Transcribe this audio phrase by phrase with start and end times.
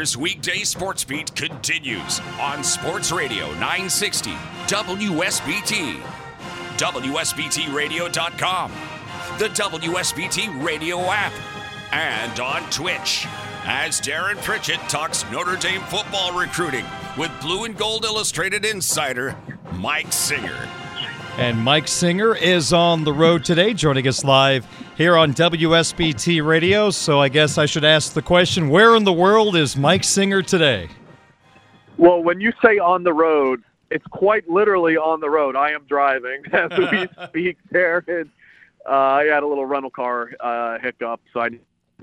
[0.00, 4.30] This weekday sports beat continues on Sports Radio 960
[4.68, 6.00] WSBT,
[6.76, 8.70] WSBTRadio.com,
[9.40, 11.32] the WSBT Radio app,
[11.90, 13.26] and on Twitch.
[13.64, 16.84] As Darren Pritchett talks Notre Dame football recruiting
[17.16, 19.34] with Blue and Gold Illustrated insider
[19.72, 20.68] Mike Singer.
[21.38, 24.64] And Mike Singer is on the road today, joining us live
[24.98, 26.90] here on WSBT Radio.
[26.90, 30.42] So I guess I should ask the question where in the world is Mike Singer
[30.42, 30.88] today?
[31.96, 33.62] Well, when you say on the road,
[33.92, 35.54] it's quite literally on the road.
[35.54, 38.02] I am driving as we speak there.
[38.08, 38.28] And,
[38.84, 41.50] uh, I had a little rental car uh, hiccup, so I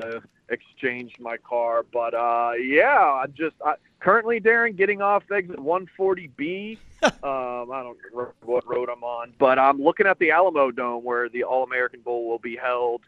[0.02, 1.84] uh, exchanged my car.
[1.91, 6.77] But uh, yeah, I'm just I, currently, Darren, getting off exit 140B.
[7.05, 11.04] Um, I don't remember what road I'm on, but I'm looking at the Alamo Dome
[11.04, 13.02] where the All American Bowl will be held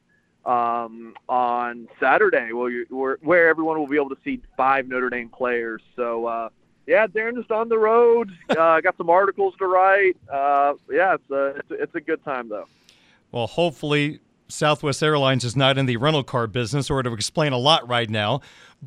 [0.45, 5.09] um, on Saturday, where, you, where, where everyone will be able to see five Notre
[5.09, 5.81] Dame players.
[5.95, 6.25] So.
[6.25, 6.49] Uh,
[6.87, 8.31] yeah, Darren just on the road.
[8.49, 10.15] Uh, got some articles to write.
[10.31, 12.65] Uh, yeah, it's a, it's a it's a good time though.
[13.33, 17.57] Well, hopefully Southwest Airlines is not in the rental car business, or to explain a
[17.57, 18.41] lot right now.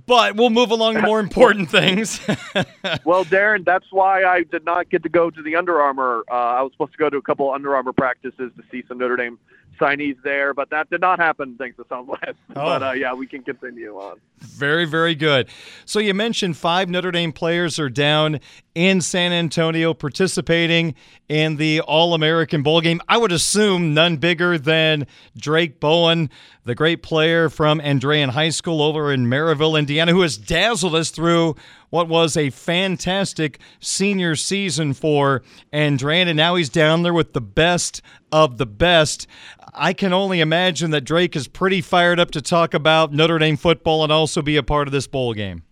[0.06, 2.20] But we'll move along to more important things.
[3.04, 6.24] well, Darren, that's why I did not get to go to the Under Armour.
[6.30, 8.98] Uh, I was supposed to go to a couple Under Armour practices to see some
[8.98, 9.38] Notre Dame
[9.78, 12.20] signees there, but that did not happen thanks to Southwest.
[12.56, 12.64] Oh.
[12.64, 14.18] But uh, yeah, we can continue on.
[14.38, 15.48] Very, very good.
[15.84, 18.40] So you mentioned five Notre Dame players are down
[18.74, 20.94] in San Antonio participating
[21.28, 23.00] in the All American Bowl game.
[23.08, 26.28] I would assume none bigger than Drake Bowen,
[26.64, 31.10] the great player from Andrean High School over in Merrillville, Indiana, who has dazzled us
[31.10, 31.54] through
[31.90, 37.40] what was a fantastic senior season for Andrean, and now he's down there with the
[37.40, 38.00] best
[38.32, 39.26] of the best.
[39.74, 43.56] I can only imagine that Drake is pretty fired up to talk about Notre Dame
[43.56, 45.62] football and also be a part of this bowl game.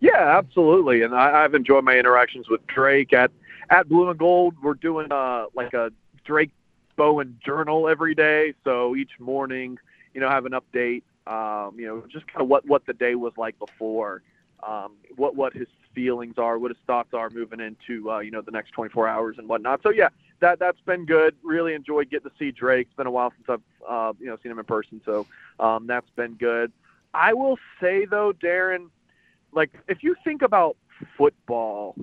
[0.00, 1.02] Yeah, absolutely.
[1.02, 3.30] And I, have enjoyed my interactions with Drake at
[3.68, 4.54] at Blue and Gold.
[4.62, 5.92] We're doing uh, like a
[6.24, 6.50] Drake
[6.96, 8.54] Bowen journal every day.
[8.64, 9.78] So each morning,
[10.14, 11.02] you know, have an update.
[11.26, 14.22] Um, you know, just kind of what what the day was like before,
[14.66, 18.42] um, what what his feelings are, what his thoughts are moving into uh, you know
[18.42, 19.82] the next 24 hours and whatnot.
[19.82, 20.08] So yeah,
[20.40, 21.34] that that's been good.
[21.42, 22.88] Really enjoyed getting to see Drake.
[22.88, 25.26] It's been a while since I've uh, you know seen him in person, so
[25.58, 26.72] um, that's been good.
[27.12, 28.88] I will say though, Darren,
[29.52, 30.76] like if you think about
[31.16, 31.96] football,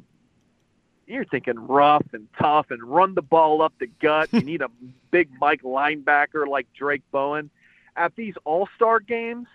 [1.06, 4.32] you're thinking rough and tough and run the ball up the gut.
[4.34, 4.70] You need a
[5.12, 7.50] big Mike linebacker like Drake Bowen.
[7.96, 9.48] At these All Star games,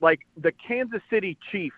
[0.00, 1.76] like the Kansas City Chiefs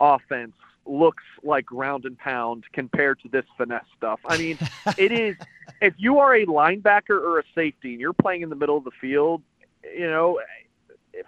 [0.00, 0.52] offense
[0.86, 4.20] looks like ground and pound compared to this finesse stuff.
[4.26, 4.58] I mean,
[4.98, 5.36] it is
[5.80, 8.84] if you are a linebacker or a safety and you're playing in the middle of
[8.84, 9.42] the field,
[9.84, 10.40] you know,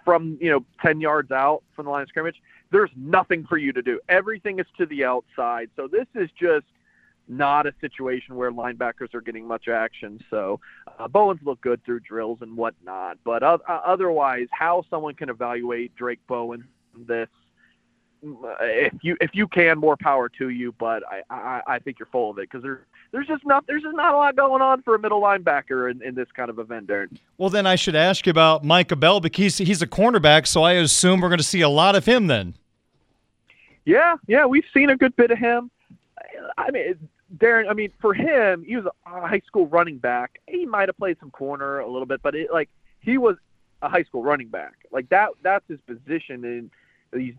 [0.03, 3.71] from you know 10 yards out from the line of scrimmage, there's nothing for you
[3.73, 3.99] to do.
[4.09, 5.69] Everything is to the outside.
[5.75, 6.65] So this is just
[7.27, 10.19] not a situation where linebackers are getting much action.
[10.29, 10.59] So
[10.99, 15.95] uh, Bowens look good through drills and whatnot, but uh, otherwise, how someone can evaluate
[15.95, 16.65] Drake Bowen
[17.07, 17.29] this
[18.23, 20.73] if you if you can, more power to you.
[20.77, 22.79] But I I, I think you're full of it because there's
[23.11, 26.01] there's just not there's just not a lot going on for a middle linebacker in,
[26.01, 27.17] in this kind of event, Darren.
[27.37, 30.63] Well, then I should ask you about Micah Bell because he's, he's a cornerback, so
[30.63, 32.55] I assume we're going to see a lot of him then.
[33.85, 35.71] Yeah, yeah, we've seen a good bit of him.
[36.57, 36.95] I mean,
[37.37, 37.69] Darren.
[37.69, 40.39] I mean, for him, he was a high school running back.
[40.47, 43.37] He might have played some corner a little bit, but it, like he was
[43.81, 44.73] a high school running back.
[44.91, 46.71] Like that, that's his position in
[47.11, 47.33] these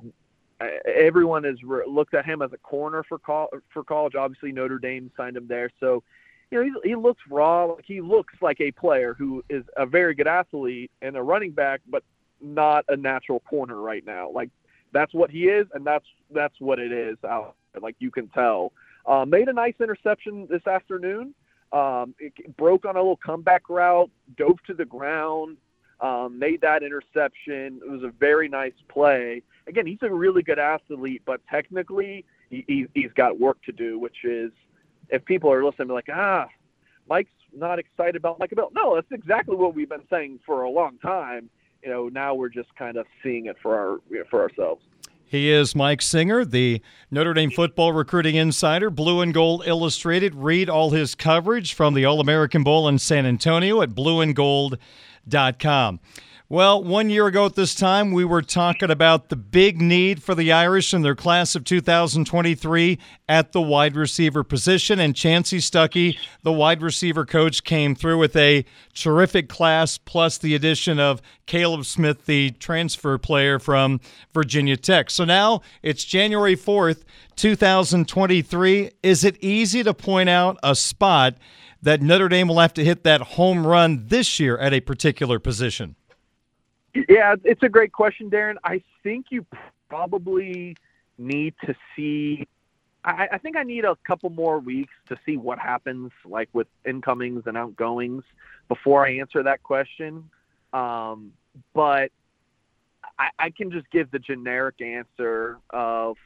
[0.87, 4.15] everyone has re- looked at him as a corner for col- for college.
[4.15, 6.03] Obviously, Notre Dame signed him there, so
[6.51, 7.75] you know he he looks raw.
[7.85, 11.81] He looks like a player who is a very good athlete and a running back,
[11.89, 12.03] but
[12.41, 14.31] not a natural corner right now.
[14.31, 14.51] Like
[14.93, 17.57] that's what he is, and that's that's what it is out.
[17.73, 17.81] There.
[17.81, 18.73] Like you can tell.
[19.05, 21.35] Uh, made a nice interception this afternoon.
[21.73, 25.57] Um, it broke on a little comeback route, dove to the ground,
[26.01, 27.81] um, made that interception.
[27.85, 32.65] It was a very nice play again, he's a really good athlete, but technically he,
[32.67, 34.53] he, he's got work to do, which is
[35.09, 36.47] if people are listening, like, ah,
[37.09, 38.71] Mike's not excited about Micah Bell.
[38.75, 41.51] No, that's exactly what we've been saying for a long time.
[41.83, 44.83] You know, now we're just kind of seeing it for our for ourselves.
[45.33, 50.35] He is Mike Singer, the Notre Dame football recruiting insider, Blue and Gold Illustrated.
[50.35, 56.01] Read all his coverage from the All American Bowl in San Antonio at blueandgold.com.
[56.53, 60.35] Well, one year ago at this time, we were talking about the big need for
[60.35, 65.01] the Irish in their class of 2023 at the wide receiver position.
[65.01, 70.55] And Chansi Stuckey, the wide receiver coach, came through with a terrific class, plus the
[70.55, 73.99] addition of Kaleb Smith, the transfer player from
[74.35, 75.09] Virginia Tech.
[75.09, 77.05] So now it's January 4th,
[77.37, 78.91] 2023.
[79.03, 81.39] Is it easy to point out a spot
[81.81, 85.39] that Notre Dame will have to hit that home run this year at a particular
[85.39, 85.97] position?
[86.95, 88.57] Yeah, it's a great question, Darren.
[88.65, 89.47] I think you
[89.89, 90.77] probably
[91.19, 92.47] need to see.
[93.05, 96.67] I, I think I need a couple more weeks to see what happens, like with
[96.85, 98.25] incomings and outgoings,
[98.69, 100.29] before I answer that question.
[100.73, 101.33] Um,
[101.75, 102.13] but
[103.19, 106.17] I, I can just give the generic answer of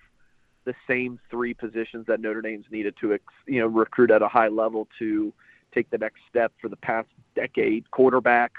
[0.64, 4.48] the same three positions that Notre Dame's needed to, you know, recruit at a high
[4.48, 5.32] level to
[5.72, 8.52] take the next step for the past decade: quarterback,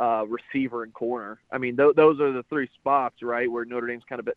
[0.00, 1.40] uh, receiver and corner.
[1.52, 4.28] I mean, th- those are the three spots, right, where Notre Dame's kind of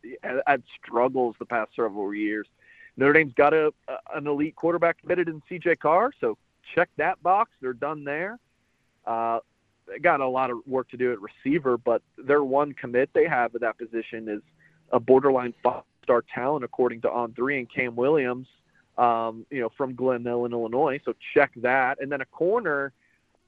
[0.45, 2.48] had struggles the past several years.
[2.98, 5.77] Notre Dame's got a, a an elite quarterback committed in C.J.
[5.77, 6.38] Carr, so
[6.75, 7.51] check that box.
[7.62, 8.39] They're done there.
[9.06, 9.39] Uh,
[9.88, 13.27] they got a lot of work to do at receiver, but their one commit they
[13.27, 14.42] have at that position is
[14.92, 18.48] a borderline five-star talent, according to On Three and Cam Williams,
[18.98, 21.00] um, you know, from Glen Ellyn, Illinois.
[21.06, 22.92] So check that, and then a corner.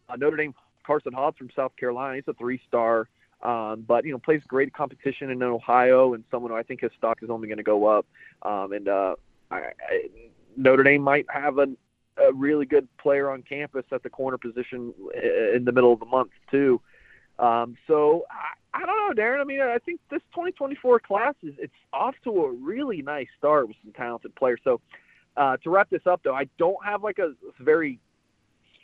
[0.08, 0.54] Uh, Notre Dame
[0.86, 2.16] Karson Hobbs from South Carolina.
[2.16, 3.08] He's a three-star,
[3.42, 6.92] um, but you know plays great competition in Ohio, and someone who I think his
[6.98, 8.06] stock is only going to go up.
[8.42, 9.16] Um, and uh,
[9.52, 10.10] I, I,
[10.58, 11.68] Notre Dame might have a,
[12.18, 14.94] a really good player on campus at the corner position
[15.54, 16.82] in the middle of the month too.
[17.38, 19.42] Um, so I, I don't know, Darren.
[19.42, 23.68] I mean, I think this 2024 class is it's off to a really nice start
[23.68, 24.60] with some talented players.
[24.64, 24.82] So
[25.38, 28.00] uh, to wrap this up, though, I don't have like a very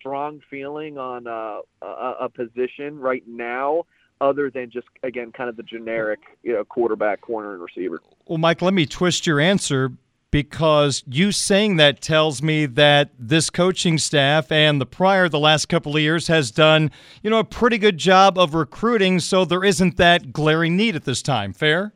[0.02, 3.86] strong feeling on uh, a, a position right now
[4.20, 8.02] other than just again kind of the generic you know quarterback corner and receiver.
[8.26, 9.92] Well mike let me twist your answer
[10.32, 15.68] because you saying that tells me that this coaching staff and the prior the last
[15.68, 19.64] couple of years has done you know a pretty good job of recruiting so there
[19.64, 21.54] isn't that glaring need at this time.
[21.54, 21.94] Fair?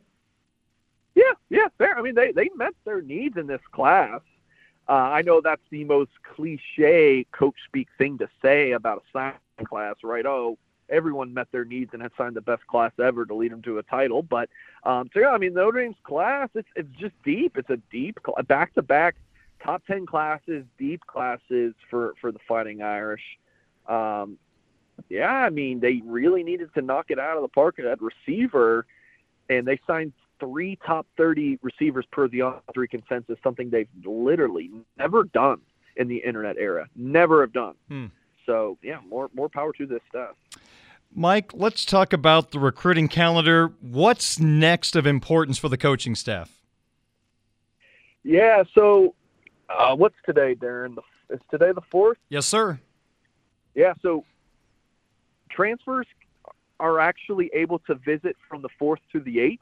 [1.14, 1.96] Yeah yeah fair.
[1.96, 4.20] I mean they they met their needs in this class
[4.88, 9.66] uh, I know that's the most cliche coach speak thing to say about a signing
[9.66, 10.24] class, right?
[10.24, 13.62] Oh, everyone met their needs and had signed the best class ever to lead them
[13.62, 14.22] to a title.
[14.22, 14.48] But
[14.84, 17.56] um, so yeah, I mean Notre Dame's class, it's it's just deep.
[17.56, 19.16] It's a deep back to back
[19.62, 23.22] top ten classes, deep classes for for the Fighting Irish.
[23.88, 24.38] Um,
[25.08, 28.86] yeah, I mean they really needed to knock it out of the park at receiver,
[29.48, 35.24] and they signed three top 30 receivers per the three consensus, something they've literally never
[35.24, 35.60] done
[35.96, 36.88] in the internet era.
[36.94, 37.74] Never have done.
[37.88, 38.06] Hmm.
[38.44, 40.36] So, yeah, more more power to this stuff.
[41.14, 43.72] Mike, let's talk about the recruiting calendar.
[43.80, 46.50] What's next of importance for the coaching staff?
[48.22, 49.14] Yeah, so
[49.68, 50.94] uh, what's today, Darren?
[50.94, 52.16] The, is today the 4th?
[52.28, 52.78] Yes, sir.
[53.74, 54.24] Yeah, so
[55.50, 56.06] transfers
[56.78, 59.58] are actually able to visit from the 4th to the 8th.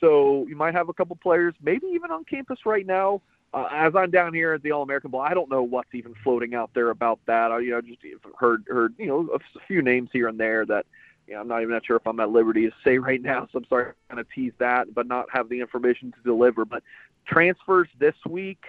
[0.00, 3.22] So you might have a couple players, maybe even on campus right now.
[3.54, 6.14] Uh, as I'm down here at the All American Bowl, I don't know what's even
[6.22, 7.52] floating out there about that.
[7.52, 8.00] I, you know, just
[8.38, 10.84] heard heard you know a few names here and there that
[11.26, 13.48] you know, I'm not even not sure if I'm at liberty to say right now.
[13.52, 16.64] So I'm sorry, to kind of tease that, but not have the information to deliver.
[16.64, 16.82] But
[17.26, 18.62] transfers this week,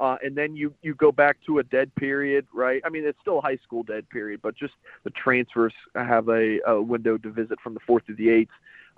[0.00, 2.82] uh, and then you you go back to a dead period, right?
[2.84, 4.74] I mean, it's still a high school dead period, but just
[5.04, 8.50] the transfers have a, a window to visit from the fourth to the eighth.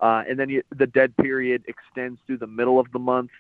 [0.05, 3.31] Uh, and then you, the dead period extends through the middle of the month.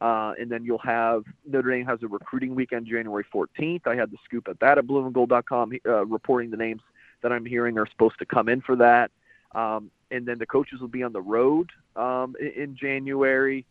[0.00, 3.86] Uh, and then you'll have Notre Dame has a recruiting weekend January 14th.
[3.86, 6.82] I had the scoop at that at blueandgold.com uh, reporting the names
[7.22, 9.12] that I'm hearing are supposed to come in for that.
[9.54, 13.64] Um, and then the coaches will be on the road um, in, in, January.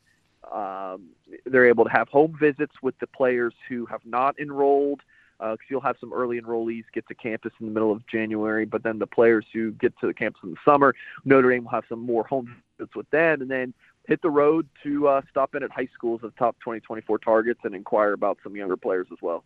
[0.49, 1.09] Um,
[1.45, 5.01] they're able to have home visits with the players who have not enrolled
[5.39, 8.65] because uh, you'll have some early enrollees get to campus in the middle of January,
[8.65, 11.71] but then the players who get to the campus in the summer, Notre Dame will
[11.71, 13.73] have some more home visits with them, and then
[14.07, 17.75] hit the road to uh, stop in at high schools as top 2024 targets and
[17.75, 19.43] inquire about some younger players as well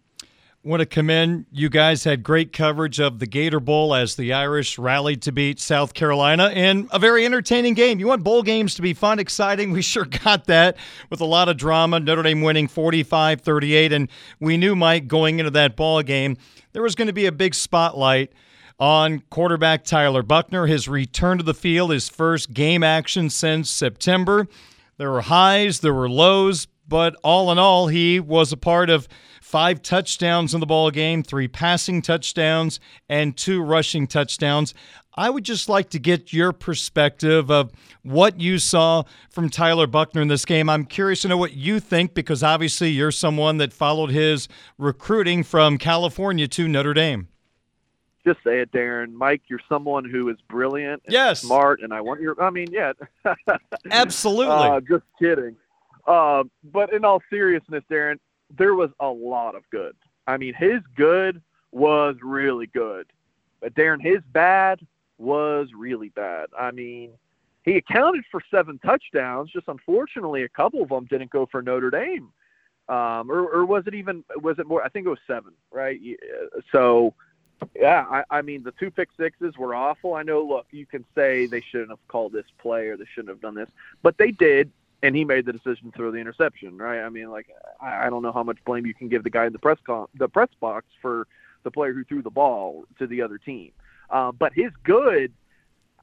[0.63, 4.77] want to commend you guys had great coverage of the Gator Bowl as the Irish
[4.77, 7.99] rallied to beat South Carolina in a very entertaining game.
[7.99, 9.71] You want bowl games to be fun, exciting.
[9.81, 10.77] We sure got that
[11.09, 11.99] with a lot of drama.
[11.99, 16.37] Notre Dame winning 45-38 and we knew Mike going into that ball game
[16.73, 18.31] there was going to be a big spotlight
[18.79, 24.47] on quarterback Tyler Buchner, his return to the field, his first game action since September.
[24.97, 29.07] There were highs, there were lows, but all in all, he was a part of
[29.51, 32.79] five touchdowns in the ball game, three passing touchdowns,
[33.09, 34.73] and two rushing touchdowns.
[35.13, 40.21] I would just like to get your perspective of what you saw from Tyler Buchner
[40.21, 40.69] in this game.
[40.69, 45.43] I'm curious to know what you think because obviously you're someone that followed his recruiting
[45.43, 47.27] from California to Notre Dame.
[48.25, 49.11] Just say it, Darren.
[49.11, 51.41] Mike, you're someone who is brilliant and yes.
[51.41, 52.41] smart, and I want your.
[52.41, 52.93] I mean, yeah.
[53.91, 54.53] Absolutely.
[54.53, 55.57] Uh, just kidding.
[56.07, 58.17] Uh, but in all seriousness, Darren,
[58.57, 59.95] there was a lot of good.
[60.27, 61.41] I mean, his good
[61.71, 63.07] was really good.
[63.59, 64.85] But Darren, his bad
[65.17, 66.47] was really bad.
[66.57, 67.11] I mean,
[67.63, 69.51] he accounted for seven touchdowns.
[69.51, 72.29] Just unfortunately, a couple of them didn't go for Notre Dame.
[72.89, 74.23] Um, or, or was it even?
[74.37, 74.83] Was it more?
[74.83, 75.99] I think it was seven, right?
[76.71, 77.13] So,
[77.75, 80.15] yeah, I, I mean, the two pick sixes were awful.
[80.15, 80.41] I know.
[80.43, 83.55] Look, you can say they shouldn't have called this play or they shouldn't have done
[83.55, 83.69] this,
[84.01, 84.71] but they did,
[85.03, 87.01] and he made the decision to throw the interception, right?
[87.01, 87.47] I mean, like,
[87.81, 89.79] I, I don't know how much blame you can give the guy in the press
[89.85, 91.27] con- the press box for
[91.63, 93.71] the player who threw the ball to the other team.
[94.09, 95.31] Uh, but his good,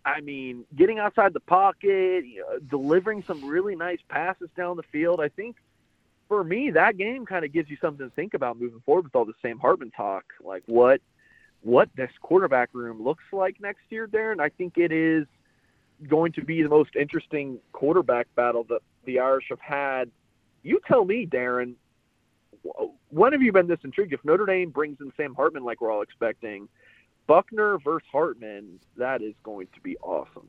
[0.05, 4.83] I mean, getting outside the pocket, you know, delivering some really nice passes down the
[4.85, 5.21] field.
[5.21, 5.57] I think
[6.29, 9.15] for me, that game kind of gives you something to think about moving forward with
[9.15, 10.25] all the Sam Hartman talk.
[10.43, 11.01] Like what
[11.63, 14.41] what this quarterback room looks like next year, Darren.
[14.41, 15.27] I think it is
[16.07, 20.11] going to be the most interesting quarterback battle that the Irish have had.
[20.63, 21.75] You tell me, Darren.
[23.11, 24.13] When have you been this intrigued?
[24.13, 26.69] If Notre Dame brings in Sam Hartman like we're all expecting,
[27.27, 30.49] Buchner versus Hartman, that is going to be awesome.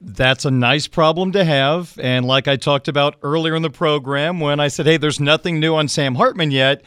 [0.00, 1.98] That's a nice problem to have.
[2.02, 5.60] And like I talked about earlier in the program, when I said, hey, there's nothing
[5.60, 6.82] new on Sam Hartman yet,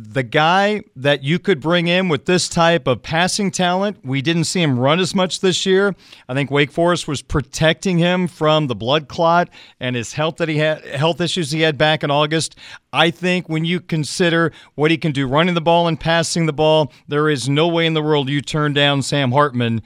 [0.00, 4.44] the guy that you could bring in with this type of passing talent, we didn't
[4.44, 5.96] see him run as much this year.
[6.28, 9.48] I think Wake Forest was protecting him from the blood clot
[9.80, 12.54] and his health that he had health issues he had back in August.
[12.92, 16.52] I think when you consider what he can do running the ball and passing the
[16.52, 19.82] ball, there is no way in the world you turn down Sam Hartman.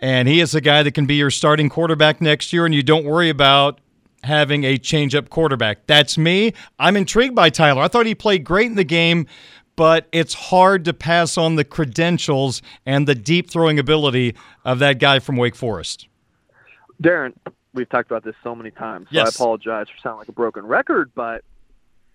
[0.00, 2.82] And he is a guy that can be your starting quarterback next year, and you
[2.82, 3.80] don't worry about
[4.22, 5.86] having a change-up quarterback.
[5.86, 6.52] That's me.
[6.78, 7.82] I'm intrigued by Tyler.
[7.82, 9.26] I thought he played great in the game,
[9.76, 14.98] but it's hard to pass on the credentials and the deep throwing ability of that
[14.98, 16.08] guy from Wake Forest.
[17.02, 17.32] Darren,
[17.74, 19.40] we've talked about this so many times, so yes.
[19.40, 21.42] I apologize for sounding like a broken record, but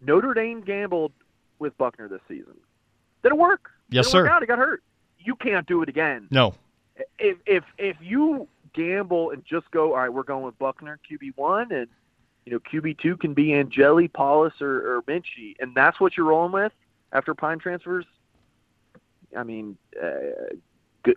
[0.02, 1.12] Notre Dame gambled
[1.60, 2.54] with Buchner this season.
[3.24, 3.72] Didn't work.
[3.90, 4.24] Yes, Didn't sir.
[4.24, 4.42] Work out.
[4.44, 4.84] He got hurt.
[5.20, 6.28] You can't do it again.
[6.32, 6.54] No.
[7.20, 11.34] If if if you gamble and just go, all right, we're going with Buchner QB
[11.36, 11.88] one, and
[12.46, 16.28] you know QB two can be Angeli, Powlus, or, or Minchey, and that's what you're
[16.28, 16.72] rolling with
[17.12, 18.06] after Pyne transfers.
[19.36, 20.56] I mean, uh,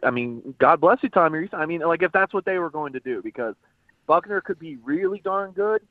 [0.03, 1.49] I mean, God bless you, Tommy.
[1.53, 3.55] I mean, like if that's what they were going to do, because
[4.07, 5.83] Buchner could be really darn good,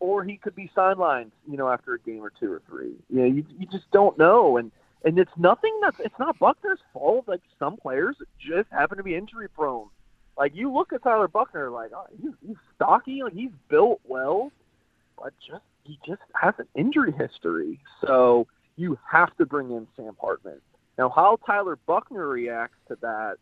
[0.00, 2.92] or he could be sidelined, you know, after a game or two or three.
[3.08, 4.70] You know, you you just don't know, and
[5.04, 7.26] and it's nothing that's it's not Buchner's fault.
[7.26, 9.88] Like some players just happen to be injury prone.
[10.36, 14.52] Like you look at Tyler Buchner, like oh, he's, he's stocky, like he's built well,
[15.16, 17.80] but just he just has an injury history.
[18.04, 20.60] So you have to bring in Sam Hartman.
[20.98, 23.36] Now, how Tyler Buchner reacts to that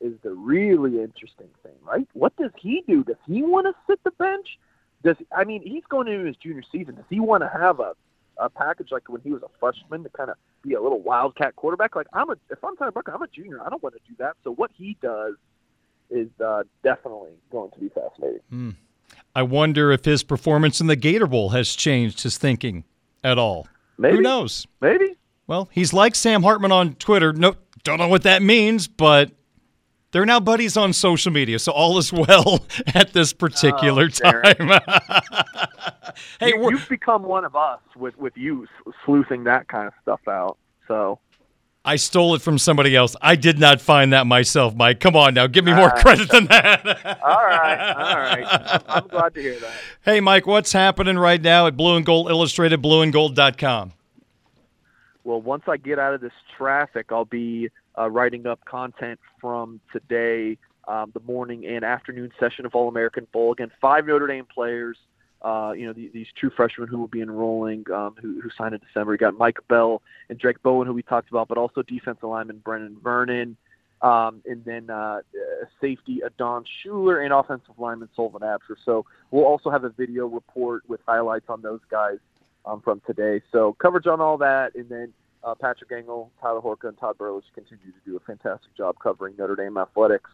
[0.00, 2.08] is the really interesting thing, right?
[2.12, 3.04] What does he do?
[3.04, 4.58] Does he want to sit the bench?
[5.02, 6.96] Does I mean he's going into his junior season?
[6.96, 7.94] Does he want to have a
[8.38, 11.56] a package like when he was a freshman to kind of be a little wildcat
[11.56, 11.96] quarterback?
[11.96, 13.64] Like I'm a if I'm Tyler Buchner, I'm a junior.
[13.64, 14.36] I don't want to do that.
[14.44, 15.34] So what he does
[16.10, 18.40] is uh, definitely going to be fascinating.
[18.50, 18.70] Hmm.
[19.34, 22.84] I wonder if his performance in the Gator Bowl has changed his thinking
[23.22, 23.66] at all.
[23.98, 24.16] Maybe.
[24.16, 24.66] Who knows?
[24.80, 25.16] Maybe.
[25.46, 27.32] Well, he's like Sam Hartman on Twitter.
[27.32, 29.32] No, don't know what that means, but
[30.14, 34.68] they're now buddies on social media, so all is well at this particular oh, time.
[36.40, 38.66] hey, you, have become one of us with with you
[39.04, 40.56] sleuthing that kind of stuff out.
[40.86, 41.18] So
[41.86, 43.14] I stole it from somebody else.
[43.20, 45.00] I did not find that myself, Mike.
[45.00, 46.86] Come on now, give me more credit than that.
[47.22, 48.82] all right, all right.
[48.88, 49.72] I'm glad to hear that.
[50.02, 53.92] Hey, Mike, what's happening right now at Blue and Gold Illustrated, blueandgold.com?
[55.24, 59.80] Well, once I get out of this traffic, I'll be uh, writing up content from
[59.92, 60.56] today,
[60.88, 63.52] um, the morning and afternoon session of All American Bowl.
[63.52, 64.96] Again, five Notre Dame players.
[65.44, 68.74] Uh, you know, the, these true freshmen who will be enrolling, um, who, who signed
[68.74, 69.12] in December.
[69.12, 72.62] You got Mike Bell and Drake Bowen, who we talked about, but also defensive lineman
[72.64, 73.58] Brennan Vernon,
[74.00, 75.20] um, and then uh,
[75.82, 78.76] safety Adon Shuler and offensive lineman Sullivan Absher.
[78.86, 82.16] So we'll also have a video report with highlights on those guys
[82.64, 83.42] um, from today.
[83.52, 85.12] So coverage on all that, and then
[85.44, 89.34] uh, Patrick Engel, Tyler Horka, and Todd Burlage continue to do a fantastic job covering
[89.36, 90.30] Notre Dame athletics.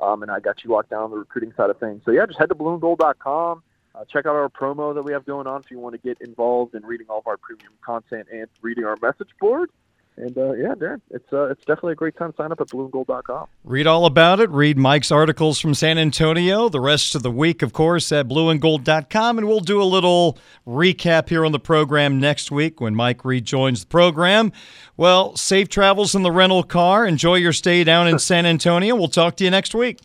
[0.00, 2.02] Um, and I got you locked down on the recruiting side of things.
[2.04, 3.62] So yeah, just head to blueandgold.com.
[3.94, 6.20] Uh, check out our promo that we have going on if you want to get
[6.20, 9.70] involved in reading all of our premium content and reading our message board.
[10.16, 12.68] And uh, yeah, Darren, it's uh, it's definitely a great time to sign up at
[12.68, 13.46] blueandgold.com.
[13.64, 14.48] Read all about it.
[14.50, 16.68] Read Mike's articles from San Antonio.
[16.68, 19.38] The rest of the week, of course, at blueandgold.com.
[19.38, 23.80] And we'll do a little recap here on the program next week when Mike rejoins
[23.80, 24.52] the program.
[24.96, 27.04] Well, safe travels in the rental car.
[27.06, 28.94] Enjoy your stay down in San Antonio.
[28.94, 29.98] We'll talk to you next week.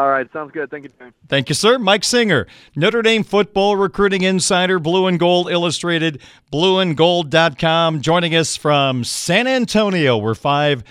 [0.00, 0.70] All right, sounds good.
[0.70, 1.12] Thank you, Darren.
[1.28, 1.78] Thank you, sir.
[1.78, 9.04] Mike Singer, Notre Dame football recruiting insider, Blue and Gold Illustrated, blueandgold.com, joining us from
[9.04, 10.84] San Antonio, where five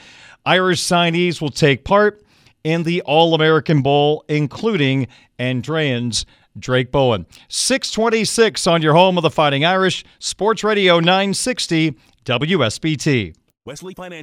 [0.46, 2.22] Irish signees will take part
[2.64, 5.08] in the All American Bowl, including
[5.40, 6.28] Andreans
[6.60, 7.26] Drake Bowen.
[7.48, 13.36] 626 on your home of the Fighting Irish, Sports Radio 960, WSBT.
[13.66, 14.18] Wesley Financial.